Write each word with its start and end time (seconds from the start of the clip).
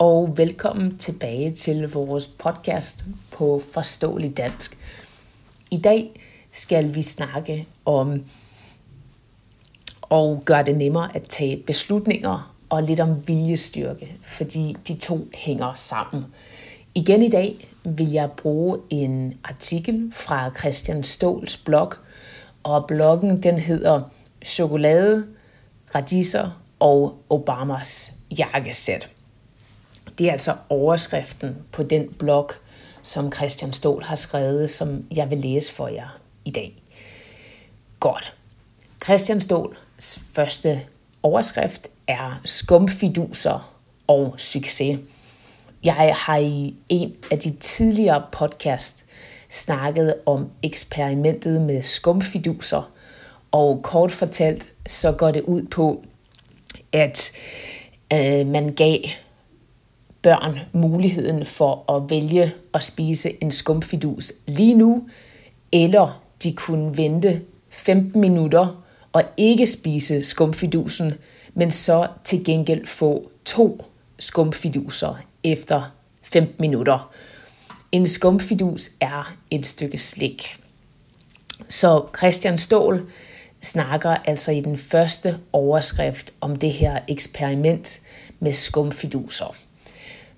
og 0.00 0.36
velkommen 0.36 0.96
tilbage 0.98 1.50
til 1.50 1.88
vores 1.88 2.26
podcast 2.26 3.04
på 3.30 3.62
Forståelig 3.72 4.36
Dansk. 4.36 4.78
I 5.70 5.78
dag 5.78 6.20
skal 6.52 6.94
vi 6.94 7.02
snakke 7.02 7.68
om 7.84 8.24
og 10.02 10.42
gøre 10.44 10.64
det 10.64 10.76
nemmere 10.76 11.16
at 11.16 11.22
tage 11.28 11.62
beslutninger 11.66 12.56
og 12.68 12.82
lidt 12.82 13.00
om 13.00 13.28
viljestyrke, 13.28 14.16
fordi 14.22 14.76
de 14.88 14.96
to 14.96 15.28
hænger 15.34 15.74
sammen. 15.74 16.24
Igen 16.94 17.22
i 17.22 17.30
dag 17.30 17.68
vil 17.84 18.10
jeg 18.10 18.30
bruge 18.36 18.78
en 18.90 19.38
artikel 19.44 20.12
fra 20.14 20.50
Christian 20.58 21.02
Ståls 21.02 21.56
blog, 21.56 21.92
og 22.62 22.86
bloggen 22.86 23.42
den 23.42 23.58
hedder 23.58 24.02
Chokolade, 24.44 25.26
radiser 25.94 26.60
og 26.78 27.18
Obamas 27.28 28.12
jakkesæt. 28.38 29.08
Det 30.20 30.28
er 30.28 30.32
altså 30.32 30.56
overskriften 30.68 31.56
på 31.72 31.82
den 31.82 32.08
blog, 32.08 32.50
som 33.02 33.32
Christian 33.32 33.72
Stol 33.72 34.02
har 34.02 34.16
skrevet, 34.16 34.70
som 34.70 35.04
jeg 35.14 35.30
vil 35.30 35.38
læse 35.38 35.72
for 35.72 35.88
jer 35.88 36.18
i 36.44 36.50
dag. 36.50 36.82
Godt. 38.00 38.34
Christian 39.04 39.40
Ståls 39.40 40.20
første 40.32 40.80
overskrift 41.22 41.88
er 42.06 42.40
skumfiduser 42.44 43.76
og 44.06 44.34
succes. 44.36 44.98
Jeg 45.84 46.14
har 46.16 46.36
i 46.36 46.74
en 46.88 47.16
af 47.30 47.38
de 47.38 47.50
tidligere 47.56 48.22
podcast 48.32 49.04
snakket 49.50 50.14
om 50.26 50.50
eksperimentet 50.62 51.60
med 51.60 51.82
skumfiduser, 51.82 52.90
og 53.50 53.80
kort 53.82 54.12
fortalt 54.12 54.74
så 54.86 55.12
går 55.12 55.30
det 55.30 55.42
ud 55.42 55.62
på, 55.62 56.04
at 56.92 57.32
øh, 58.12 58.46
man 58.46 58.74
gav 58.74 58.98
børn 60.22 60.58
muligheden 60.72 61.44
for 61.44 61.96
at 61.96 62.10
vælge 62.10 62.52
at 62.74 62.84
spise 62.84 63.42
en 63.42 63.50
skumfidus 63.50 64.32
lige 64.46 64.74
nu, 64.74 65.08
eller 65.72 66.22
de 66.42 66.52
kunne 66.52 66.96
vente 66.96 67.42
15 67.70 68.20
minutter 68.20 68.84
og 69.12 69.22
ikke 69.36 69.66
spise 69.66 70.22
skumfidusen, 70.22 71.14
men 71.54 71.70
så 71.70 72.06
til 72.24 72.44
gengæld 72.44 72.86
få 72.86 73.30
to 73.44 73.84
skumfiduser 74.18 75.14
efter 75.44 75.94
15 76.22 76.54
minutter. 76.58 77.12
En 77.92 78.06
skumfidus 78.06 78.90
er 79.00 79.34
et 79.50 79.66
stykke 79.66 79.98
slik. 79.98 80.56
Så 81.68 82.06
Christian 82.18 82.58
Stål 82.58 83.10
snakker 83.62 84.10
altså 84.10 84.52
i 84.52 84.60
den 84.60 84.78
første 84.78 85.38
overskrift 85.52 86.32
om 86.40 86.56
det 86.56 86.72
her 86.72 86.98
eksperiment 87.08 88.00
med 88.40 88.52
skumfiduser. 88.52 89.56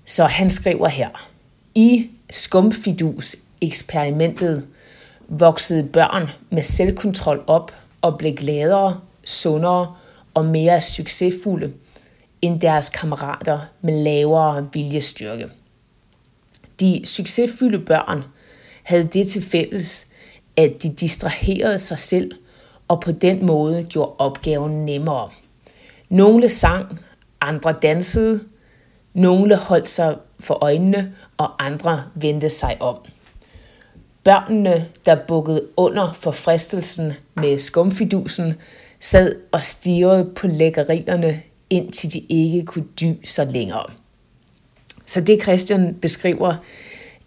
Så 0.04 0.24
han 0.24 0.50
skriver 0.50 0.88
her, 0.88 1.30
i 1.74 2.10
skumfidus-eksperimentet 2.30 4.66
voksede 5.28 5.84
børn 5.84 6.30
med 6.50 6.62
selvkontrol 6.62 7.44
op 7.46 7.72
og 8.02 8.18
blev 8.18 8.34
gladere, 8.34 9.00
sundere 9.24 9.94
og 10.34 10.44
mere 10.44 10.80
succesfulde 10.80 11.72
end 12.42 12.60
deres 12.60 12.88
kammerater 12.88 13.60
med 13.80 14.04
lavere 14.04 14.68
viljestyrke. 14.72 15.48
De 16.80 17.00
succesfulde 17.04 17.78
børn 17.78 18.24
havde 18.82 19.08
det 19.12 19.28
til 19.28 19.42
fælles, 19.42 20.06
at 20.56 20.82
de 20.82 20.94
distraherede 20.94 21.78
sig 21.78 21.98
selv 21.98 22.32
og 22.88 23.00
på 23.00 23.12
den 23.12 23.46
måde 23.46 23.84
gjorde 23.84 24.12
opgaven 24.18 24.84
nemmere. 24.84 25.30
Nogle 26.08 26.48
sang, 26.48 27.00
andre 27.40 27.74
dansede, 27.82 28.40
nogle 29.14 29.56
holdt 29.56 29.88
sig 29.88 30.16
for 30.40 30.58
øjnene, 30.60 31.12
og 31.36 31.66
andre 31.66 32.02
vendte 32.14 32.50
sig 32.50 32.76
om. 32.80 32.96
Børnene, 34.24 34.88
der 35.06 35.16
bukkede 35.28 35.66
under 35.76 36.12
for 36.12 36.30
fristelsen 36.30 37.12
med 37.34 37.58
skumfidusen, 37.58 38.54
sad 39.00 39.36
og 39.52 39.62
stirrede 39.62 40.30
på 40.36 40.46
lækkerierne, 40.46 41.42
indtil 41.70 42.12
de 42.12 42.18
ikke 42.18 42.62
kunne 42.62 42.86
dy 43.00 43.14
sig 43.24 43.46
længere. 43.46 43.84
Så 45.06 45.20
det 45.20 45.42
Christian 45.42 45.94
beskriver 45.94 46.54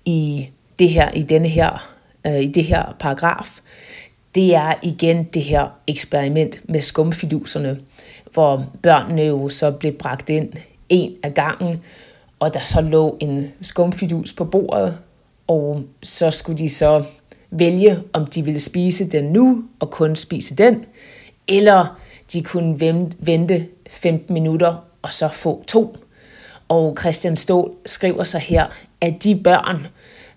i 0.06 0.50
det 0.80 0.90
her 0.90 1.12
i 1.12 1.22
denne 1.22 1.48
her 1.48 1.96
øh, 2.28 2.42
i 2.42 2.48
det 2.48 2.64
her 2.64 2.96
paragraf, 3.00 3.60
det 4.36 4.56
er 4.56 4.74
igen 4.84 5.24
det 5.24 5.42
her 5.42 5.68
eksperiment 5.88 6.70
med 6.70 6.82
skumfiduserne, 6.82 7.80
hvor 8.34 8.66
børnene 8.84 9.22
jo 9.22 9.50
så 9.50 9.72
blev 9.72 9.94
bragt 9.94 10.30
ind 10.30 10.54
en 10.90 11.16
af 11.24 11.34
gangen, 11.34 11.82
og 12.40 12.54
der 12.54 12.60
så 12.60 12.82
lå 12.82 13.18
en 13.20 13.52
skumfidus 13.62 14.34
på 14.34 14.46
bordet, 14.46 14.98
og 15.48 15.84
så 16.04 16.32
skulle 16.32 16.58
de 16.58 16.70
så 16.70 17.04
vælge, 17.52 18.00
om 18.14 18.26
de 18.26 18.42
ville 18.42 18.60
spise 18.60 19.10
den 19.10 19.24
nu 19.24 19.64
og 19.80 19.92
kun 19.92 20.16
spise 20.16 20.56
den, 20.56 20.86
eller 21.48 22.00
de 22.34 22.44
kunne 22.44 22.80
vente 23.20 23.68
15 23.90 24.34
minutter 24.34 24.76
og 25.02 25.14
så 25.14 25.28
få 25.28 25.64
to. 25.68 25.98
Og 26.68 26.98
Christian 27.00 27.38
Stål 27.38 27.72
skriver 27.86 28.24
så 28.24 28.38
her, 28.38 28.66
at 29.02 29.24
de 29.24 29.36
børn, 29.44 29.88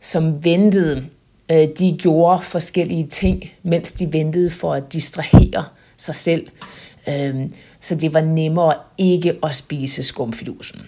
som 0.01 0.45
ventede, 0.45 1.05
øh, 1.53 1.69
de 1.79 1.97
gjorde 1.99 2.43
forskellige 2.43 3.07
ting, 3.07 3.51
mens 3.63 3.93
de 3.93 4.13
ventede 4.13 4.51
for 4.51 4.75
at 4.75 4.93
distrahere 4.93 5.65
sig 5.97 6.15
selv. 6.15 6.47
Øhm, 7.09 7.55
så 7.81 7.95
det 7.95 8.15
var 8.15 8.21
nemmere 8.21 8.75
ikke 8.99 9.39
at 9.43 9.55
spise 9.55 10.03
skumfidusen. 10.03 10.81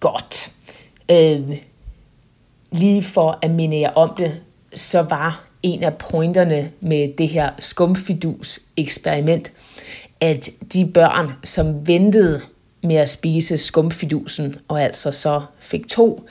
Godt. 0.00 0.52
Øhm, 1.10 1.54
lige 2.72 3.02
for 3.02 3.38
at 3.42 3.50
minde 3.50 3.80
jer 3.80 3.90
om 3.90 4.14
det, 4.16 4.40
så 4.74 5.02
var 5.02 5.46
en 5.62 5.82
af 5.82 5.94
pointerne 5.94 6.70
med 6.80 7.08
det 7.18 7.28
her 7.28 7.50
skumfidus 7.58 8.60
eksperiment, 8.76 9.52
at 10.20 10.50
de 10.72 10.90
børn, 10.94 11.32
som 11.44 11.86
ventede 11.86 12.40
med 12.82 12.96
at 12.96 13.08
spise 13.08 13.56
skumfidusen, 13.56 14.56
og 14.68 14.82
altså 14.82 15.12
så 15.12 15.42
fik 15.58 15.88
to, 15.88 16.28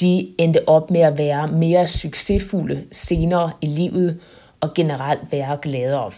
de 0.00 0.28
endte 0.38 0.68
op 0.68 0.90
med 0.90 1.00
at 1.00 1.18
være 1.18 1.48
mere 1.48 1.86
succesfulde 1.86 2.84
senere 2.92 3.50
i 3.60 3.66
livet 3.66 4.20
og 4.60 4.74
generelt 4.74 5.32
være 5.32 5.58
gladere. 5.62 6.12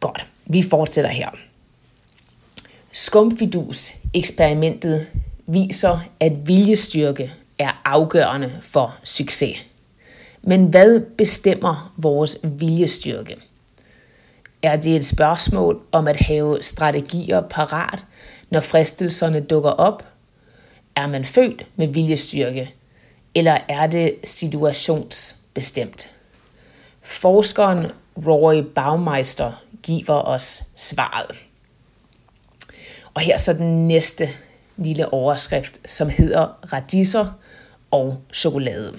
Godt, 0.00 0.26
vi 0.46 0.62
fortsætter 0.62 1.10
her. 1.10 1.28
Skumfidus-eksperimentet 2.92 5.06
viser, 5.46 5.98
at 6.20 6.48
viljestyrke 6.48 7.32
er 7.58 7.82
afgørende 7.84 8.58
for 8.62 8.96
succes. 9.02 9.66
Men 10.42 10.66
hvad 10.66 11.00
bestemmer 11.00 11.92
vores 11.96 12.38
viljestyrke? 12.42 13.36
Er 14.62 14.76
det 14.76 14.96
et 14.96 15.06
spørgsmål 15.06 15.82
om 15.92 16.08
at 16.08 16.16
have 16.16 16.62
strategier 16.62 17.40
parat, 17.40 18.04
når 18.50 18.60
fristelserne 18.60 19.40
dukker 19.40 19.70
op? 19.70 20.06
Er 20.96 21.06
man 21.06 21.24
født 21.24 21.66
med 21.76 21.88
viljestyrke, 21.88 22.74
eller 23.34 23.58
er 23.68 23.86
det 23.86 24.14
situationsbestemt? 24.24 26.10
Forskeren 27.02 27.86
Roy 28.26 28.62
Baumeister 28.74 29.52
giver 29.82 30.22
os 30.22 30.62
svaret. 30.76 31.36
Og 33.14 33.22
her 33.22 33.38
så 33.38 33.52
den 33.52 33.88
næste 33.88 34.28
lille 34.76 35.12
overskrift, 35.12 35.90
som 35.90 36.08
hedder 36.08 36.72
radiser 36.72 37.32
og 37.90 38.22
chokolade. 38.32 38.98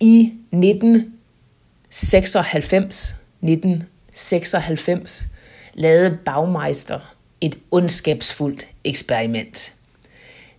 I 0.00 0.32
1996, 0.52 3.14
1996 3.42 5.26
lavede 5.74 6.18
Baumeister 6.24 7.14
et 7.40 7.58
ondskabsfuldt 7.70 8.66
eksperiment. 8.84 9.74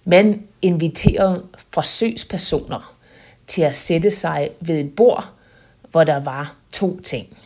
Man 0.05 0.47
inviterede 0.61 1.45
forsøgspersoner 1.73 2.95
til 3.47 3.61
at 3.61 3.75
sætte 3.75 4.11
sig 4.11 4.49
ved 4.59 4.79
et 4.79 4.95
bord, 4.95 5.29
hvor 5.91 6.03
der 6.03 6.23
var 6.23 6.55
to 6.71 6.99
ting. 6.99 7.37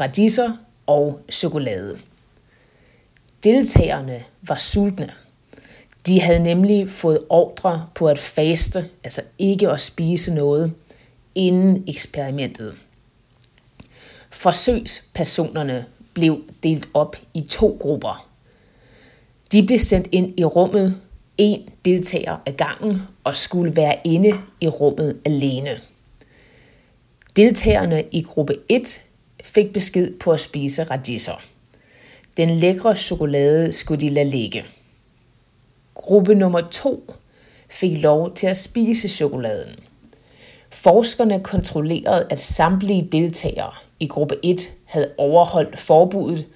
Radiser 0.00 0.56
og 0.86 1.20
chokolade. 1.30 1.98
Deltagerne 3.44 4.24
var 4.42 4.56
sultne. 4.56 5.12
De 6.06 6.20
havde 6.20 6.42
nemlig 6.42 6.88
fået 6.88 7.24
ordre 7.28 7.86
på 7.94 8.08
at 8.08 8.18
faste, 8.18 8.90
altså 9.04 9.22
ikke 9.38 9.70
at 9.70 9.80
spise 9.80 10.34
noget, 10.34 10.72
inden 11.34 11.84
eksperimentet. 11.88 12.74
Forsøgspersonerne 14.30 15.86
blev 16.14 16.42
delt 16.62 16.88
op 16.94 17.16
i 17.34 17.40
to 17.40 17.78
grupper. 17.80 18.28
De 19.52 19.66
blev 19.66 19.78
sendt 19.78 20.08
ind 20.12 20.38
i 20.40 20.44
rummet, 20.44 21.00
en 21.38 21.68
deltager 21.84 22.36
ad 22.46 22.52
gangen, 22.52 23.02
og 23.24 23.36
skulle 23.36 23.76
være 23.76 23.96
inde 24.04 24.32
i 24.60 24.68
rummet 24.68 25.20
alene. 25.24 25.80
Deltagerne 27.36 28.04
i 28.10 28.22
gruppe 28.22 28.54
1 28.68 29.00
fik 29.42 29.72
besked 29.72 30.18
på 30.18 30.32
at 30.32 30.40
spise 30.40 30.82
radiser. 30.82 31.42
Den 32.36 32.50
lækre 32.50 32.96
chokolade 32.96 33.72
skulle 33.72 34.00
de 34.00 34.08
lade 34.08 34.28
ligge. 34.28 34.64
Gruppe 35.94 36.34
nummer 36.34 36.60
2 36.60 37.14
fik 37.70 37.98
lov 37.98 38.34
til 38.34 38.46
at 38.46 38.56
spise 38.56 39.08
chokoladen. 39.08 39.76
Forskerne 40.70 41.40
kontrollerede, 41.40 42.26
at 42.30 42.38
samtlige 42.38 43.08
deltagere 43.12 43.72
i 44.00 44.06
gruppe 44.06 44.36
1 44.42 44.70
havde 44.84 45.12
overholdt 45.18 45.78
forbuddet 45.78 46.46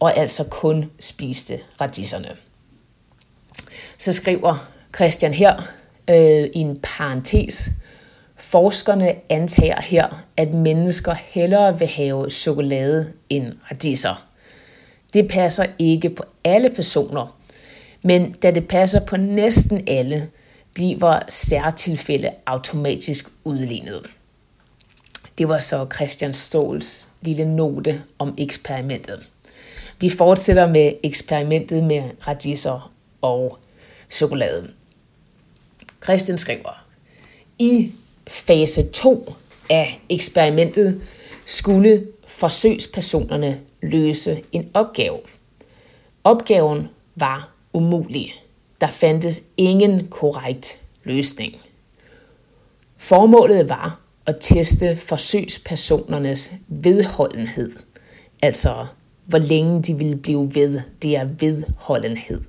og 0.00 0.16
altså 0.16 0.44
kun 0.44 0.90
spiste 1.00 1.60
radisserne. 1.80 2.28
Så 3.98 4.12
skriver 4.12 4.68
Christian 4.94 5.34
her 5.34 5.56
øh, 6.10 6.50
i 6.54 6.58
en 6.58 6.78
parentes, 6.82 7.70
Forskerne 8.46 9.14
antager 9.28 9.80
her, 9.80 10.24
at 10.36 10.54
mennesker 10.54 11.14
hellere 11.14 11.78
vil 11.78 11.88
have 11.88 12.30
chokolade 12.30 13.12
end 13.30 13.52
radiser. 13.70 14.26
Det 15.12 15.28
passer 15.28 15.66
ikke 15.78 16.10
på 16.10 16.24
alle 16.44 16.70
personer, 16.70 17.38
men 18.02 18.32
da 18.32 18.50
det 18.50 18.68
passer 18.68 19.00
på 19.00 19.16
næsten 19.16 19.84
alle, 19.88 20.28
bliver 20.74 21.20
særtilfælde 21.28 22.30
automatisk 22.46 23.28
udlignet. 23.44 24.06
Det 25.38 25.48
var 25.48 25.58
så 25.58 25.86
Christian 25.94 26.34
Ståls 26.34 27.08
lille 27.22 27.56
note 27.56 28.02
om 28.18 28.34
eksperimentet. 28.38 29.22
Vi 30.00 30.08
fortsætter 30.10 30.68
med 30.68 30.92
eksperimentet 31.02 31.84
med 31.84 32.02
radiser 32.26 32.92
og 33.22 33.58
chokolade. 34.10 34.70
Christian 36.04 36.38
skriver, 36.38 36.84
i 37.58 37.92
fase 38.28 38.82
2 38.82 39.34
af 39.70 40.00
eksperimentet 40.08 41.00
skulle 41.44 42.06
forsøgspersonerne 42.26 43.60
løse 43.82 44.42
en 44.52 44.70
opgave. 44.74 45.18
Opgaven 46.24 46.88
var 47.16 47.52
umulig. 47.72 48.34
Der 48.80 48.86
fandtes 48.86 49.42
ingen 49.56 50.08
korrekt 50.08 50.80
løsning. 51.04 51.56
Formålet 52.96 53.68
var 53.68 54.00
at 54.26 54.36
teste 54.40 54.96
forsøgspersonernes 54.96 56.52
vedholdenhed, 56.68 57.76
altså 58.42 58.86
hvor 59.24 59.38
længe 59.38 59.82
de 59.82 59.94
ville 59.94 60.16
blive 60.16 60.54
ved, 60.54 60.80
det 61.02 61.16
er 61.16 61.28
vedholdenhed. 61.38 62.40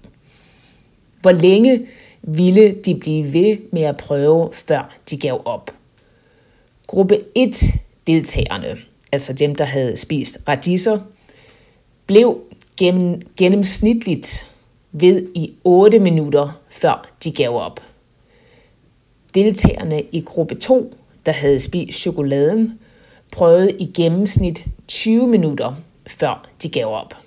Hvor 1.22 1.32
længe 1.32 1.88
ville 2.30 2.76
de 2.86 2.96
blive 2.96 3.34
ved 3.34 3.58
med 3.72 3.82
at 3.82 3.98
prøve, 3.98 4.50
før 4.54 4.98
de 5.10 5.18
gav 5.18 5.42
op. 5.46 5.72
Gruppe 6.88 7.20
1 7.36 7.64
deltagerne, 8.08 8.78
altså 9.12 9.34
dem, 9.34 9.56
der 9.56 9.66
havde 9.66 9.98
spist 9.98 10.38
radiser, 10.48 11.00
blev 12.08 12.42
gennem, 12.78 13.22
gennemsnitligt 13.38 14.52
ved 14.92 15.28
i 15.36 15.56
8 15.64 16.00
minutter, 16.00 16.60
før 16.70 17.10
de 17.24 17.32
gav 17.32 17.56
op. 17.56 17.80
Deltagerne 19.34 20.02
i 20.12 20.22
gruppe 20.22 20.56
2, 20.56 20.94
der 21.26 21.32
havde 21.32 21.60
spist 21.60 22.00
chokoladen, 22.00 22.80
prøvede 23.34 23.72
i 23.72 23.92
gennemsnit 23.96 24.66
20 24.88 25.28
minutter, 25.28 25.76
før 26.08 26.50
de 26.64 26.70
gav 26.70 26.88
op. 26.88 27.27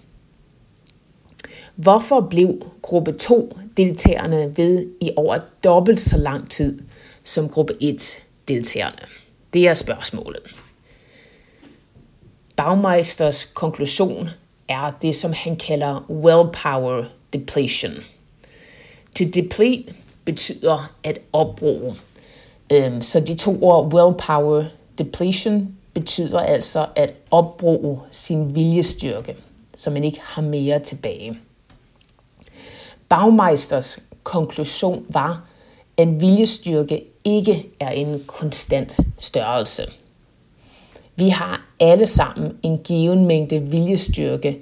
Hvorfor 1.82 2.21
blev 2.21 2.67
gruppe 2.82 3.12
2 3.12 3.56
deltagerne 3.77 4.56
ved 4.56 4.87
i 5.00 5.11
over 5.17 5.38
dobbelt 5.65 6.00
så 6.00 6.19
lang 6.19 6.50
tid 6.50 6.82
som 7.25 7.49
gruppe 7.49 7.75
1 7.81 8.25
deltagerne? 8.49 8.99
Det 9.55 9.69
er 9.69 9.75
spørgsmålet. 9.75 10.43
Baumeisters 12.56 13.44
konklusion 13.44 14.29
er 14.69 14.91
det, 15.03 15.17
som 15.17 15.32
han 15.32 15.56
kalder 15.56 16.11
willpower 16.11 17.05
depletion. 17.32 17.93
To 19.19 19.25
deplete 19.25 19.94
betyder 20.25 20.93
at 21.05 21.19
opbruge. 21.33 21.97
Øhm, 22.73 23.03
så 23.03 23.21
de 23.21 23.35
to 23.35 23.62
ord 23.62 23.94
willpower 23.94 24.65
depletion 24.99 25.76
betyder 25.94 26.41
altså 26.41 26.87
at 26.97 27.15
opbruge 27.31 28.00
sin 28.11 28.55
viljestyrke, 28.55 29.37
så 29.76 29.91
man 29.91 30.05
ikke 30.05 30.21
har 30.23 30.43
mere 30.43 30.79
tilbage. 30.79 31.41
Bagmeisters 33.11 33.99
konklusion 34.23 35.05
var, 35.09 35.45
at 35.97 36.21
viljestyrke 36.21 37.05
ikke 37.25 37.67
er 37.81 37.91
en 37.91 38.25
konstant 38.27 39.01
størrelse. 39.21 39.83
Vi 41.17 41.29
har 41.29 41.67
alle 41.81 42.07
sammen 42.07 42.59
en 42.62 42.79
given 42.79 43.25
mængde 43.25 43.59
viljestyrke, 43.61 44.59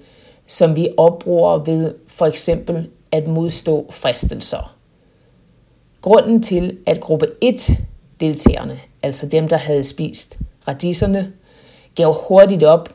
som 0.47 0.77
vi 0.77 0.89
opbruger 0.97 1.59
ved 1.59 1.95
for 2.07 2.27
eksempel 2.27 2.89
at 3.13 3.29
modstå 3.29 3.87
fristelser. 3.91 4.77
Grunden 6.01 6.43
til, 6.43 6.79
at 6.87 7.01
gruppe 7.01 7.27
1 7.41 7.79
deltagerne, 8.21 8.81
altså 9.03 9.27
dem, 9.27 9.49
der 9.49 9.57
havde 9.57 9.85
spist 9.85 10.39
radisserne, 10.69 11.33
gav 11.95 12.17
hurtigt 12.29 12.63
op, 12.63 12.89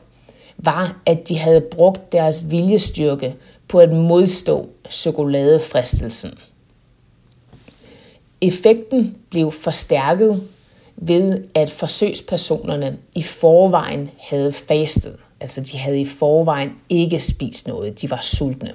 var, 0.58 0.96
at 1.06 1.28
de 1.28 1.38
havde 1.38 1.60
brugt 1.60 2.12
deres 2.12 2.50
viljestyrke 2.50 3.34
på 3.68 3.78
at 3.78 3.92
modstå 3.92 4.68
chokoladefristelsen. 4.90 6.38
Effekten 8.40 9.16
blev 9.30 9.52
forstærket 9.52 10.48
ved, 10.96 11.44
at 11.54 11.70
forsøgspersonerne 11.70 12.98
i 13.14 13.22
forvejen 13.22 14.10
havde 14.18 14.52
fastet. 14.52 15.16
Altså 15.40 15.60
de 15.60 15.78
havde 15.78 16.00
i 16.00 16.04
forvejen 16.04 16.72
ikke 16.88 17.20
spist 17.20 17.66
noget. 17.66 18.02
De 18.02 18.10
var 18.10 18.20
sultne. 18.22 18.72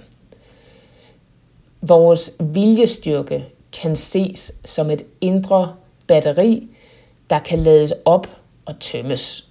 Vores 1.82 2.32
viljestyrke 2.40 3.46
kan 3.82 3.96
ses 3.96 4.52
som 4.66 4.90
et 4.90 5.06
indre 5.22 5.76
batteri, 6.08 6.68
der 7.30 7.40
kan 7.40 7.60
lades 7.60 7.94
op 8.06 8.28
og 8.66 8.80
tømmes. 8.80 9.48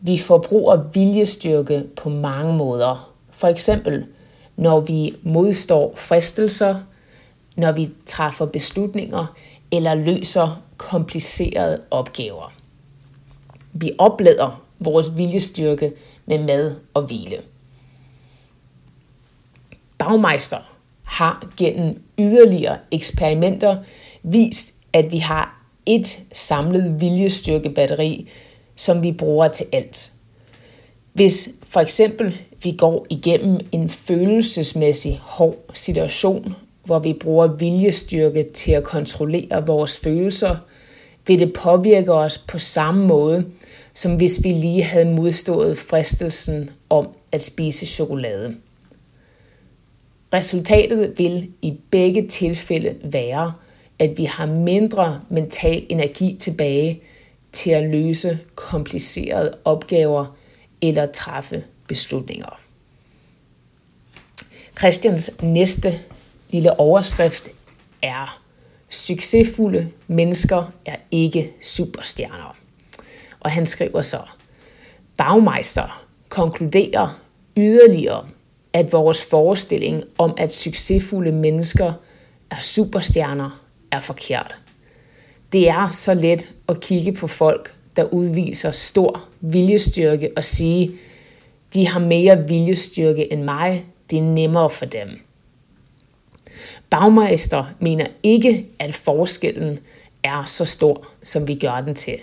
Vi 0.00 0.18
forbruger 0.18 0.76
viljestyrke 0.92 1.84
på 1.96 2.08
mange 2.08 2.52
måder. 2.52 3.12
For 3.30 3.48
eksempel 3.48 4.06
når 4.56 4.80
vi 4.80 5.14
modstår 5.22 5.94
fristelser, 5.96 6.76
når 7.56 7.72
vi 7.72 7.90
træffer 8.06 8.46
beslutninger 8.46 9.36
eller 9.72 9.94
løser 9.94 10.62
komplicerede 10.76 11.80
opgaver. 11.90 12.52
Vi 13.72 13.92
oplader 13.98 14.62
vores 14.78 15.16
viljestyrke 15.16 15.92
med 16.26 16.38
mad 16.38 16.74
og 16.94 17.02
hvile. 17.02 17.36
Bagmeister 19.98 20.58
har 21.02 21.48
gennem 21.56 22.02
yderligere 22.18 22.78
eksperimenter 22.90 23.76
vist, 24.22 24.74
at 24.92 25.12
vi 25.12 25.18
har 25.18 25.62
et 25.86 26.18
samlet 26.32 27.00
viljestyrkebatteri, 27.00 28.28
som 28.76 29.02
vi 29.02 29.12
bruger 29.12 29.48
til 29.48 29.66
alt. 29.72 30.12
Hvis 31.12 31.48
for 31.62 31.80
eksempel 31.80 32.40
vi 32.66 32.74
går 32.78 33.06
igennem 33.10 33.60
en 33.72 33.90
følelsesmæssig 33.90 35.20
hård 35.22 35.70
situation, 35.74 36.56
hvor 36.84 36.98
vi 36.98 37.12
bruger 37.12 37.46
viljestyrke 37.46 38.46
til 38.54 38.72
at 38.72 38.84
kontrollere 38.84 39.66
vores 39.66 40.00
følelser, 40.00 40.56
vil 41.26 41.38
det 41.38 41.52
påvirke 41.52 42.12
os 42.12 42.38
på 42.38 42.58
samme 42.58 43.06
måde, 43.06 43.46
som 43.94 44.16
hvis 44.16 44.44
vi 44.44 44.48
lige 44.48 44.82
havde 44.82 45.04
modstået 45.04 45.78
fristelsen 45.78 46.70
om 46.90 47.08
at 47.32 47.42
spise 47.42 47.86
chokolade. 47.86 48.54
Resultatet 50.32 51.14
vil 51.18 51.50
i 51.62 51.74
begge 51.90 52.28
tilfælde 52.28 52.94
være, 53.12 53.52
at 53.98 54.18
vi 54.18 54.24
har 54.24 54.46
mindre 54.46 55.20
mental 55.28 55.86
energi 55.88 56.36
tilbage 56.40 57.02
til 57.52 57.70
at 57.70 57.90
løse 57.90 58.38
komplicerede 58.54 59.52
opgaver 59.64 60.36
eller 60.82 61.06
træffe 61.06 61.64
beslutninger. 61.88 62.60
Christians 64.78 65.30
næste 65.42 66.00
lille 66.50 66.80
overskrift 66.80 67.48
er 68.02 68.40
Succesfulde 68.88 69.90
mennesker 70.06 70.72
er 70.84 70.96
ikke 71.10 71.52
superstjerner. 71.62 72.56
Og 73.40 73.50
han 73.50 73.66
skriver 73.66 74.02
så, 74.02 74.20
Bagmeister 75.16 76.06
konkluderer 76.28 77.20
yderligere, 77.56 78.28
at 78.72 78.92
vores 78.92 79.24
forestilling 79.24 80.02
om, 80.18 80.34
at 80.36 80.54
succesfulde 80.54 81.32
mennesker 81.32 81.92
er 82.50 82.60
superstjerner, 82.60 83.62
er 83.90 84.00
forkert. 84.00 84.54
Det 85.52 85.68
er 85.68 85.88
så 85.88 86.14
let 86.14 86.54
at 86.68 86.80
kigge 86.80 87.12
på 87.12 87.26
folk, 87.26 87.74
der 87.96 88.04
udviser 88.04 88.70
stor 88.70 89.24
viljestyrke 89.40 90.30
og 90.36 90.44
sige, 90.44 90.92
de 91.76 91.88
har 91.88 92.00
mere 92.00 92.48
viljestyrke 92.48 93.32
end 93.32 93.42
mig, 93.42 93.84
det 94.10 94.18
er 94.18 94.22
nemmere 94.22 94.70
for 94.70 94.84
dem. 94.84 95.08
Bagmeister 96.90 97.64
mener 97.80 98.06
ikke, 98.22 98.66
at 98.78 98.94
forskellen 98.94 99.78
er 100.22 100.44
så 100.44 100.64
stor, 100.64 101.06
som 101.22 101.48
vi 101.48 101.54
gør 101.54 101.80
den 101.80 101.94
til. 101.94 102.18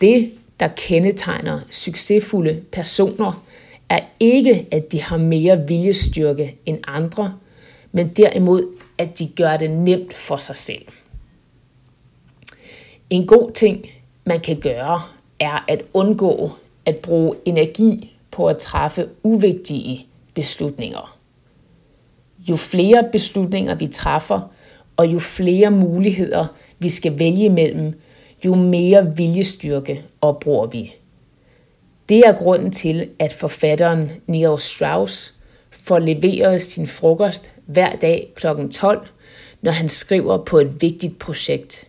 Det, 0.00 0.32
der 0.60 0.68
kendetegner 0.76 1.60
succesfulde 1.70 2.62
personer, 2.72 3.44
er 3.88 4.00
ikke, 4.20 4.66
at 4.70 4.92
de 4.92 5.02
har 5.02 5.16
mere 5.16 5.68
viljestyrke 5.68 6.56
end 6.66 6.78
andre, 6.86 7.34
men 7.92 8.08
derimod, 8.08 8.76
at 8.98 9.18
de 9.18 9.26
gør 9.36 9.56
det 9.56 9.70
nemt 9.70 10.14
for 10.14 10.36
sig 10.36 10.56
selv. 10.56 10.86
En 13.10 13.26
god 13.26 13.52
ting, 13.52 13.86
man 14.24 14.40
kan 14.40 14.60
gøre, 14.60 15.02
er 15.40 15.64
at 15.68 15.82
undgå 15.92 16.50
at 16.84 16.98
bruge 16.98 17.34
energi 17.44 18.15
på 18.36 18.46
at 18.46 18.56
træffe 18.56 19.08
uvigtige 19.22 20.06
beslutninger. 20.34 21.18
Jo 22.38 22.56
flere 22.56 23.08
beslutninger 23.12 23.74
vi 23.74 23.86
træffer, 23.86 24.50
og 24.96 25.06
jo 25.06 25.18
flere 25.18 25.70
muligheder 25.70 26.46
vi 26.78 26.88
skal 26.88 27.18
vælge 27.18 27.44
imellem, 27.44 28.00
jo 28.44 28.54
mere 28.54 29.16
viljestyrke 29.16 30.04
opbruger 30.20 30.66
vi. 30.66 30.94
Det 32.08 32.18
er 32.18 32.32
grunden 32.32 32.72
til, 32.72 33.08
at 33.18 33.32
forfatteren 33.32 34.10
Neil 34.26 34.58
Strauss 34.58 35.34
får 35.70 35.98
leveret 35.98 36.62
sin 36.62 36.86
frokost 36.86 37.50
hver 37.66 37.96
dag 37.96 38.32
kl. 38.36 38.46
12, 38.72 39.06
når 39.62 39.70
han 39.70 39.88
skriver 39.88 40.44
på 40.44 40.58
et 40.58 40.82
vigtigt 40.82 41.18
projekt. 41.18 41.88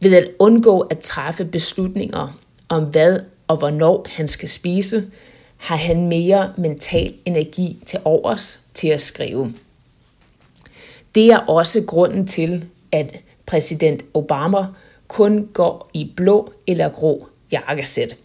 Ved 0.00 0.14
at 0.14 0.28
undgå 0.38 0.80
at 0.80 0.98
træffe 0.98 1.44
beslutninger 1.44 2.36
om 2.68 2.84
hvad 2.84 3.20
og 3.48 3.56
hvornår 3.56 4.06
han 4.08 4.28
skal 4.28 4.48
spise, 4.48 5.10
har 5.56 5.76
han 5.76 6.06
mere 6.06 6.52
mental 6.56 7.14
energi 7.24 7.82
til 7.86 8.00
overs 8.04 8.60
til 8.74 8.88
at 8.88 9.00
skrive. 9.00 9.54
Det 11.14 11.26
er 11.26 11.38
også 11.38 11.82
grunden 11.86 12.26
til, 12.26 12.68
at 12.92 13.20
præsident 13.46 14.02
Obama 14.14 14.66
kun 15.08 15.48
går 15.52 15.90
i 15.94 16.12
blå 16.16 16.52
eller 16.66 16.88
grå 16.88 17.28
jakkesæt. 17.52 18.16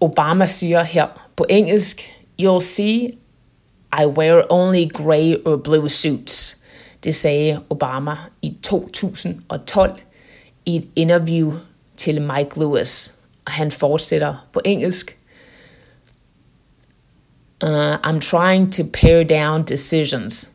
Obama 0.00 0.46
siger 0.46 0.82
her 0.82 1.28
på 1.36 1.46
engelsk, 1.48 2.10
You'll 2.42 2.60
see, 2.60 3.18
I 4.02 4.06
wear 4.06 4.46
only 4.50 4.88
gray 4.92 5.34
or 5.44 5.56
blue 5.56 5.88
suits. 5.88 6.56
Det 7.04 7.14
sagde 7.14 7.60
Obama 7.70 8.16
i 8.42 8.56
2012 8.62 10.00
i 10.66 10.76
et 10.76 10.88
interview 10.96 11.52
til 11.96 12.22
Mike 12.22 12.58
Lewis. 12.58 13.14
Og 13.44 13.52
han 13.52 13.70
fortsætter 13.70 14.48
på 14.52 14.60
engelsk. 14.64 15.17
Uh, 17.62 17.98
I'm 18.04 18.20
trying 18.20 18.70
to 18.70 18.84
pare 18.84 19.24
down 19.24 19.64
decisions. 19.64 20.50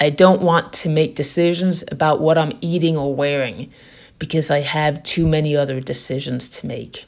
I 0.00 0.10
don't 0.10 0.42
want 0.42 0.72
to 0.72 0.88
make 0.88 1.14
decisions 1.14 1.84
about 1.92 2.20
what 2.20 2.36
I'm 2.36 2.58
eating 2.60 2.96
or 2.96 3.14
wearing 3.14 3.70
because 4.18 4.50
I 4.50 4.60
have 4.60 5.02
too 5.04 5.26
many 5.26 5.56
other 5.56 5.80
decisions 5.80 6.50
to 6.50 6.66
make. 6.66 7.06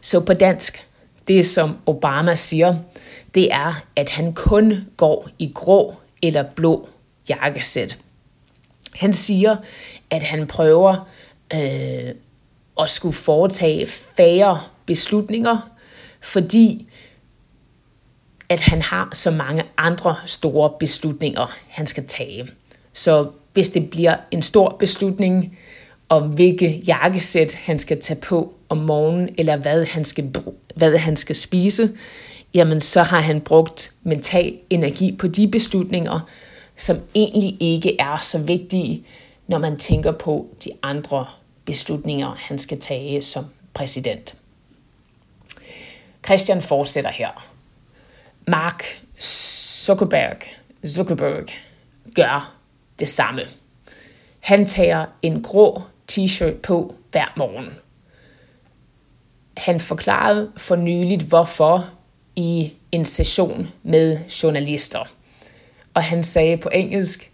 Så 0.00 0.20
på 0.20 0.34
dansk, 0.34 0.84
det 1.28 1.46
som 1.46 1.78
Obama 1.86 2.34
siger, 2.34 2.76
det 3.34 3.52
er, 3.52 3.84
at 3.96 4.10
han 4.10 4.32
kun 4.32 4.86
går 4.96 5.28
i 5.38 5.52
grå 5.54 5.94
eller 6.22 6.42
blå 6.42 6.88
jakkesæt. 7.28 7.98
Han 8.94 9.12
siger, 9.12 9.56
at 10.10 10.22
han 10.22 10.46
prøver 10.46 11.08
øh, 11.54 12.14
at 12.80 12.90
skulle 12.90 13.14
foretage 13.14 13.86
færre 13.86 14.60
beslutninger, 14.86 15.70
fordi 16.20 16.87
at 18.48 18.60
han 18.60 18.82
har 18.82 19.10
så 19.12 19.30
mange 19.30 19.62
andre 19.76 20.16
store 20.26 20.70
beslutninger, 20.78 21.56
han 21.68 21.86
skal 21.86 22.06
tage. 22.06 22.48
Så 22.92 23.30
hvis 23.52 23.70
det 23.70 23.90
bliver 23.90 24.16
en 24.30 24.42
stor 24.42 24.76
beslutning 24.78 25.58
om 26.08 26.28
hvilke 26.28 26.82
jakkesæt 26.86 27.54
han 27.54 27.78
skal 27.78 28.00
tage 28.00 28.20
på 28.20 28.54
om 28.68 28.78
morgenen, 28.78 29.34
eller 29.38 29.56
hvad 29.56 29.84
han 29.84 30.04
skal, 30.04 30.34
hvad 30.76 30.98
han 30.98 31.16
skal 31.16 31.36
spise, 31.36 31.90
jamen 32.54 32.80
så 32.80 33.02
har 33.02 33.20
han 33.20 33.40
brugt 33.40 33.92
mental 34.02 34.58
energi 34.70 35.16
på 35.16 35.28
de 35.28 35.48
beslutninger, 35.48 36.20
som 36.76 36.96
egentlig 37.14 37.56
ikke 37.60 37.96
er 38.00 38.18
så 38.22 38.38
vigtige, 38.38 39.04
når 39.46 39.58
man 39.58 39.76
tænker 39.76 40.12
på 40.12 40.46
de 40.64 40.70
andre 40.82 41.26
beslutninger, 41.64 42.36
han 42.38 42.58
skal 42.58 42.80
tage 42.80 43.22
som 43.22 43.44
præsident. 43.74 44.34
Christian 46.24 46.62
fortsætter 46.62 47.10
her. 47.10 47.57
Mark 48.48 48.84
Zuckerberg, 49.20 50.36
Zuckerberg 50.86 51.48
gør 52.14 52.54
det 52.98 53.08
samme. 53.08 53.42
Han 54.40 54.66
tager 54.66 55.06
en 55.22 55.42
grå 55.42 55.82
t-shirt 56.12 56.54
på 56.62 56.94
hver 57.10 57.34
morgen. 57.36 57.68
Han 59.56 59.80
forklarede 59.80 60.52
for 60.56 60.76
nyligt, 60.76 61.22
hvorfor 61.22 61.90
i 62.36 62.72
en 62.92 63.04
session 63.04 63.68
med 63.82 64.18
journalister. 64.42 65.04
Og 65.94 66.02
han 66.02 66.24
sagde 66.24 66.56
på 66.56 66.68
engelsk, 66.68 67.30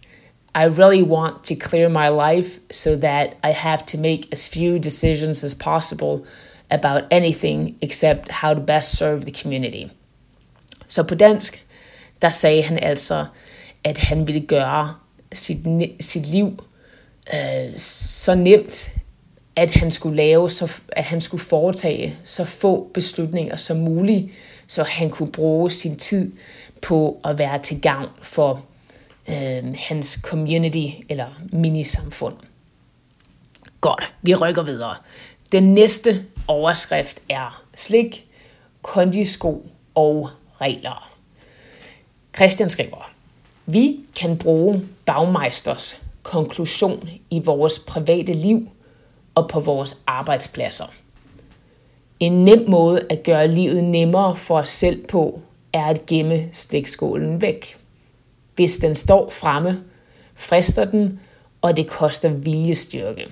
I 0.55 0.67
really 0.67 1.03
want 1.03 1.43
to 1.43 1.55
clear 1.69 1.89
my 1.89 2.35
life 2.35 2.59
so 2.71 2.95
that 2.95 3.27
I 3.43 3.51
have 3.51 3.79
to 3.87 3.97
make 3.97 4.21
as 4.31 4.49
few 4.49 4.77
decisions 4.77 5.43
as 5.43 5.55
possible 5.55 6.25
about 6.69 7.01
anything 7.11 7.77
except 7.81 8.31
how 8.31 8.53
to 8.53 8.61
best 8.61 8.97
serve 8.97 9.21
the 9.21 9.33
community. 9.41 9.87
Så 10.87 11.03
på 11.03 11.15
dansk, 11.15 11.65
der 12.21 12.29
sagde 12.29 12.63
han 12.63 12.79
altså, 12.79 13.25
at 13.83 13.97
han 13.97 14.27
ville 14.27 14.41
gøre 14.41 14.95
sit, 15.33 15.57
sit 15.99 16.25
liv 16.25 16.63
øh, 17.33 17.75
så 17.77 18.35
nemt, 18.35 18.89
at 19.55 19.71
han 19.71 19.91
skulle 19.91 20.17
lave, 20.17 20.49
så, 20.49 20.81
at 20.87 21.03
han 21.03 21.21
skulle 21.21 21.43
foretage 21.43 22.15
så 22.23 22.45
få 22.45 22.89
beslutninger 22.93 23.55
som 23.55 23.77
muligt, 23.77 24.31
så 24.67 24.83
han 24.83 25.09
kunne 25.09 25.31
bruge 25.31 25.71
sin 25.71 25.97
tid 25.97 26.31
på 26.81 27.21
at 27.25 27.37
være 27.37 27.59
til 27.63 27.81
gavn 27.81 28.09
for 28.21 28.65
øh, 29.29 29.75
hans 29.89 30.19
community 30.23 30.87
eller 31.09 31.27
minisamfund. 31.53 32.35
Godt, 33.81 34.13
vi 34.21 34.35
rykker 34.35 34.63
videre. 34.63 34.95
Den 35.51 35.73
næste 35.73 36.25
overskrift 36.47 37.19
er 37.29 37.63
slik, 37.75 38.25
kondisko 38.81 39.69
og 39.95 40.29
regler. 40.61 41.09
Christian 42.35 42.69
skriver, 42.69 43.11
vi 43.65 43.99
kan 44.19 44.37
bruge 44.37 44.83
bagmeisters 45.05 46.01
konklusion 46.23 47.09
i 47.29 47.41
vores 47.45 47.79
private 47.79 48.33
liv 48.33 48.69
og 49.35 49.49
på 49.49 49.59
vores 49.59 50.01
arbejdspladser. 50.07 50.93
En 52.19 52.45
nem 52.45 52.69
måde 52.69 53.05
at 53.09 53.23
gøre 53.23 53.47
livet 53.47 53.83
nemmere 53.83 54.35
for 54.35 54.57
os 54.57 54.69
selv 54.69 55.07
på, 55.07 55.41
er 55.73 55.85
at 55.85 56.05
gemme 56.05 56.49
stikskålen 56.51 57.41
væk. 57.41 57.77
Hvis 58.55 58.77
den 58.77 58.95
står 58.95 59.29
fremme, 59.29 59.83
frister 60.35 60.85
den, 60.85 61.19
og 61.61 61.77
det 61.77 61.87
koster 61.87 62.29
viljestyrke. 62.29 63.27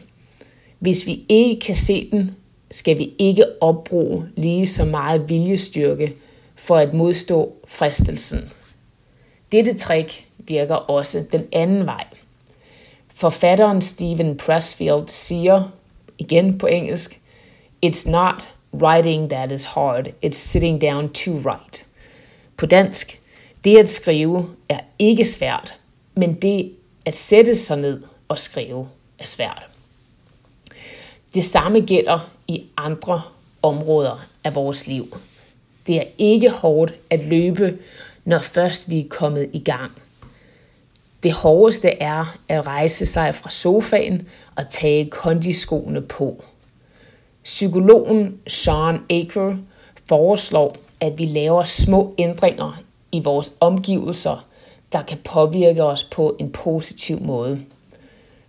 Hvis 0.79 1.07
vi 1.07 1.25
ikke 1.29 1.59
kan 1.59 1.75
se 1.75 2.09
den, 2.11 2.35
skal 2.71 2.97
vi 2.97 3.13
ikke 3.19 3.45
opbruge 3.61 4.29
lige 4.35 4.67
så 4.67 4.85
meget 4.85 5.29
viljestyrke 5.29 6.15
for 6.55 6.75
at 6.77 6.93
modstå 6.93 7.55
fristelsen. 7.67 8.51
Dette 9.51 9.73
trick 9.73 10.27
virker 10.37 10.75
også 10.75 11.25
den 11.31 11.47
anden 11.51 11.85
vej. 11.85 12.03
Forfatteren 13.15 13.81
Stephen 13.81 14.37
Pressfield 14.37 15.07
siger, 15.07 15.71
igen 16.17 16.57
på 16.57 16.67
engelsk, 16.67 17.19
It's 17.85 18.09
not 18.09 18.53
writing 18.73 19.29
that 19.29 19.51
is 19.51 19.63
hard, 19.63 20.07
it's 20.25 20.31
sitting 20.31 20.81
down 20.81 21.09
to 21.09 21.31
write. 21.31 21.85
På 22.57 22.65
dansk, 22.65 23.19
det 23.63 23.77
at 23.77 23.89
skrive 23.89 24.49
er 24.69 24.79
ikke 24.99 25.25
svært, 25.25 25.75
men 26.15 26.33
det 26.33 26.71
at 27.05 27.15
sætte 27.15 27.55
sig 27.55 27.77
ned 27.77 28.03
og 28.27 28.39
skrive 28.39 28.89
er 29.19 29.25
svært. 29.25 29.67
Det 31.33 31.45
samme 31.45 31.79
gælder 31.79 32.29
i 32.47 32.63
andre 32.77 33.21
områder 33.61 34.25
af 34.43 34.55
vores 34.55 34.87
liv. 34.87 35.17
Det 35.87 35.95
er 35.95 36.05
ikke 36.17 36.49
hårdt 36.49 36.93
at 37.09 37.25
løbe, 37.25 37.77
når 38.25 38.39
først 38.39 38.89
vi 38.89 38.99
er 38.99 39.09
kommet 39.09 39.49
i 39.53 39.59
gang. 39.59 39.91
Det 41.23 41.33
hårdeste 41.33 41.89
er 41.89 42.37
at 42.49 42.67
rejse 42.67 43.05
sig 43.05 43.35
fra 43.35 43.49
sofaen 43.49 44.27
og 44.55 44.69
tage 44.69 45.09
kondiskoene 45.09 46.01
på. 46.01 46.43
Psykologen 47.43 48.37
Sean 48.47 48.99
Aker 49.09 49.57
foreslår, 50.09 50.77
at 50.99 51.17
vi 51.17 51.25
laver 51.25 51.63
små 51.63 52.15
ændringer 52.17 52.81
i 53.11 53.19
vores 53.19 53.51
omgivelser, 53.59 54.45
der 54.91 55.01
kan 55.01 55.17
påvirke 55.23 55.83
os 55.83 56.03
på 56.03 56.35
en 56.39 56.51
positiv 56.51 57.21
måde. 57.21 57.61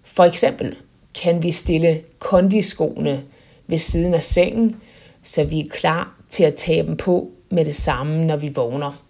For 0.03 0.25
eksempel 0.25 0.77
kan 1.23 1.43
vi 1.43 1.53
stille 1.53 2.03
kondiskoene 2.19 3.25
ved 3.67 3.79
siden 3.79 4.15
af 4.15 4.25
sengen, 4.25 4.81
så 5.23 5.45
vi 5.45 5.61
er 5.61 5.69
klar 5.71 6.14
til 6.35 6.45
at 6.45 6.55
tage 6.55 6.83
dem 6.83 6.97
på 6.97 7.31
med 7.51 7.65
det 7.65 7.75
samme, 7.75 8.27
når 8.27 8.37
vi 8.37 8.53
vågner. 8.55 9.03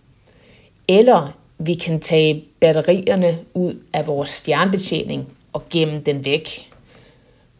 Eller 0.88 1.36
vi 1.58 1.74
kan 1.74 2.00
tage 2.00 2.44
batterierne 2.60 3.38
ud 3.54 3.74
af 3.92 4.06
vores 4.06 4.40
fjernbetjening 4.40 5.28
og 5.52 5.62
gemme 5.70 6.00
den 6.00 6.24
væk. 6.24 6.70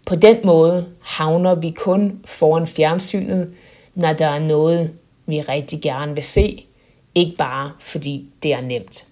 På 0.06 0.16
den 0.16 0.36
måde 0.44 0.86
havner 1.02 1.54
vi 1.54 1.70
kun 1.70 2.20
foran 2.24 2.66
fjernsynet, 2.66 3.52
når 3.94 4.12
der 4.12 4.26
er 4.26 4.38
noget, 4.38 4.90
vi 5.26 5.40
rigtig 5.40 5.80
gerne 5.82 6.14
vil 6.14 6.24
se, 6.24 6.66
ikke 7.14 7.36
bare 7.36 7.70
fordi 7.80 8.28
det 8.42 8.52
er 8.52 8.60
nemt. 8.60 9.06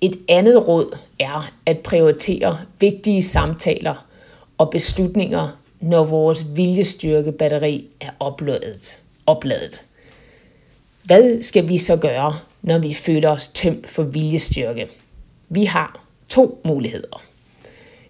Et 0.00 0.16
andet 0.28 0.68
råd 0.68 0.98
er 1.20 1.50
at 1.66 1.78
prioritere 1.78 2.58
vigtige 2.80 3.22
samtaler 3.22 4.06
og 4.58 4.70
beslutninger, 4.70 5.48
når 5.80 6.04
vores 6.04 6.46
viljestyrkebatteri 6.54 7.86
er 8.00 8.10
opladet. 8.20 8.98
opladet. 9.26 9.84
Hvad 11.02 11.42
skal 11.42 11.68
vi 11.68 11.78
så 11.78 11.96
gøre, 11.96 12.34
når 12.62 12.78
vi 12.78 12.94
føler 12.94 13.30
os 13.30 13.48
tømt 13.48 13.88
for 13.88 14.02
viljestyrke? 14.02 14.88
Vi 15.48 15.64
har 15.64 16.04
to 16.28 16.60
muligheder. 16.64 17.22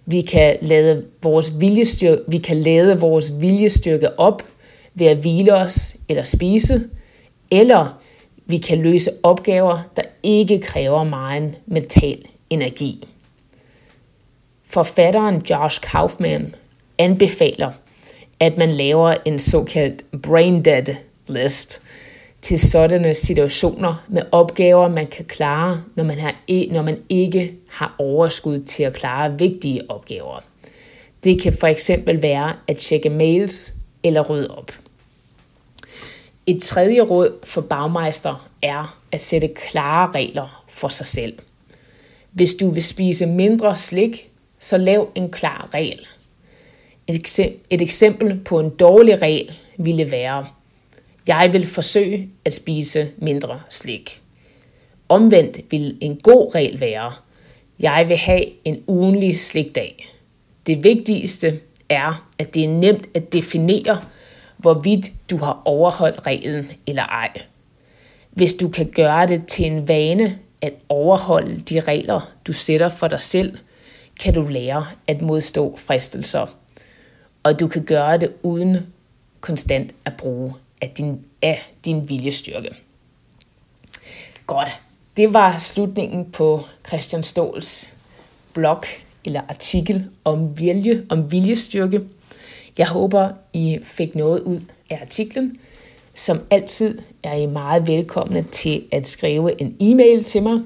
Vi 0.05 0.21
kan 0.21 0.57
lade 0.61 1.05
vores 1.23 1.59
viljestyrke, 1.59 2.21
vi 2.27 2.37
kan 2.37 2.57
lade 2.57 2.99
vores 2.99 3.31
viljestyrke 3.39 4.19
op 4.19 4.43
ved 4.93 5.07
at 5.07 5.17
hvile 5.17 5.53
os 5.55 5.95
eller 6.09 6.23
spise, 6.23 6.81
eller 7.51 8.01
vi 8.45 8.57
kan 8.57 8.81
løse 8.81 9.11
opgaver, 9.23 9.79
der 9.95 10.01
ikke 10.23 10.59
kræver 10.59 11.03
meget 11.03 11.55
mental 11.65 12.25
energi. 12.49 13.07
Forfatteren 14.65 15.45
Josh 15.49 15.81
Kaufman 15.81 16.55
anbefaler, 16.99 17.71
at 18.39 18.57
man 18.57 18.69
laver 18.69 19.15
en 19.25 19.39
såkaldt 19.39 20.21
brain 20.23 20.65
dead 20.65 20.95
list 21.27 21.81
til 22.41 22.59
sådanne 22.59 23.13
situationer 23.13 24.05
med 24.07 24.21
opgaver, 24.31 24.89
man 24.89 25.07
kan 25.07 25.25
klare, 25.25 25.83
når 25.95 26.03
man, 26.03 26.19
har, 26.19 26.35
e-, 26.47 26.73
når 26.73 26.81
man 26.81 27.01
ikke 27.09 27.53
har 27.69 27.95
overskud 27.97 28.59
til 28.59 28.83
at 28.83 28.93
klare 28.93 29.39
vigtige 29.39 29.91
opgaver. 29.91 30.43
Det 31.23 31.41
kan 31.41 31.53
for 31.59 31.67
eksempel 31.67 32.21
være 32.21 32.53
at 32.67 32.77
tjekke 32.77 33.09
mails 33.09 33.73
eller 34.03 34.21
rydde 34.21 34.57
op. 34.57 34.71
Et 36.45 36.61
tredje 36.61 37.01
råd 37.01 37.39
for 37.45 37.61
bagmeister 37.61 38.49
er 38.61 38.97
at 39.11 39.21
sætte 39.21 39.47
klare 39.47 40.11
regler 40.11 40.65
for 40.69 40.89
sig 40.89 41.05
selv. 41.05 41.33
Hvis 42.31 42.53
du 42.53 42.71
vil 42.71 42.83
spise 42.83 43.25
mindre 43.25 43.77
slik, 43.77 44.31
så 44.59 44.77
lav 44.77 45.09
en 45.15 45.31
klar 45.31 45.69
regel. 45.73 46.07
Et 47.09 47.81
eksempel 47.81 48.39
på 48.45 48.59
en 48.59 48.69
dårlig 48.69 49.21
regel 49.21 49.51
ville 49.77 50.11
være, 50.11 50.45
jeg 51.27 51.49
vil 51.53 51.67
forsøge 51.67 52.29
at 52.45 52.53
spise 52.53 53.09
mindre 53.17 53.61
slik. 53.69 54.21
Omvendt 55.09 55.71
vil 55.71 55.97
en 56.01 56.17
god 56.23 56.55
regel 56.55 56.79
være, 56.79 57.13
jeg 57.79 58.05
vil 58.09 58.17
have 58.17 58.43
en 58.65 58.83
ugenlig 58.87 59.39
slikdag. 59.39 60.07
Det 60.67 60.83
vigtigste 60.83 61.59
er, 61.89 62.27
at 62.39 62.53
det 62.53 62.63
er 62.63 62.69
nemt 62.69 63.09
at 63.13 63.33
definere, 63.33 64.01
hvorvidt 64.57 65.11
du 65.29 65.37
har 65.37 65.61
overholdt 65.65 66.27
reglen 66.27 66.71
eller 66.87 67.03
ej. 67.03 67.29
Hvis 68.31 68.53
du 68.53 68.69
kan 68.69 68.91
gøre 68.95 69.27
det 69.27 69.47
til 69.47 69.65
en 69.65 69.87
vane 69.87 70.39
at 70.61 70.73
overholde 70.89 71.59
de 71.59 71.79
regler, 71.79 72.31
du 72.47 72.53
sætter 72.53 72.89
for 72.89 73.07
dig 73.07 73.21
selv, 73.21 73.57
kan 74.19 74.33
du 74.33 74.47
lære 74.47 74.85
at 75.07 75.21
modstå 75.21 75.77
fristelser. 75.77 76.58
Og 77.43 77.59
du 77.59 77.67
kan 77.67 77.83
gøre 77.83 78.17
det 78.17 78.33
uden 78.43 78.77
konstant 79.39 79.95
at 80.05 80.13
bruge 80.17 80.53
af 80.81 80.89
din, 80.89 81.25
af 81.41 81.71
din 81.85 82.09
viljestyrke. 82.09 82.69
Godt, 84.47 84.69
det 85.17 85.33
var 85.33 85.57
slutningen 85.57 86.31
på 86.31 86.61
Christian 86.87 87.23
Ståls 87.23 87.93
blog 88.53 88.83
eller 89.25 89.41
artikel 89.49 90.09
om 90.23 90.59
vilje, 90.59 91.05
om 91.09 91.31
viljestyrke. 91.31 92.01
Jeg 92.77 92.87
håber, 92.87 93.29
I 93.53 93.79
fik 93.83 94.15
noget 94.15 94.41
ud 94.41 94.59
af 94.89 94.99
artiklen. 95.01 95.57
Som 96.13 96.41
altid 96.51 96.99
er 97.23 97.33
I 97.33 97.45
meget 97.45 97.87
velkomne 97.87 98.45
til 98.51 98.83
at 98.91 99.07
skrive 99.07 99.61
en 99.61 99.75
e-mail 99.79 100.23
til 100.23 100.43
mig. 100.43 100.61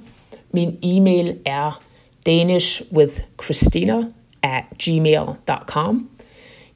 Min 0.52 0.80
e-mail 0.84 1.38
er 1.46 1.84
danishwithchristina 2.26 4.04
at 4.42 4.64
gmail.com. 4.84 6.10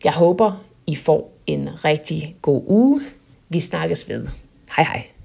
Jeg 0.04 0.14
håber, 0.14 0.64
I 0.88 0.96
får 0.96 1.38
en 1.48 1.70
rigtig 1.86 2.36
god 2.42 2.64
uge. 2.68 3.02
Vi 3.50 3.60
snakkes 3.60 4.10
ved. 4.10 4.28
Hej 4.76 4.86
hej. 4.86 5.17